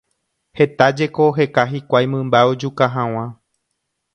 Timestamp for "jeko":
1.01-1.27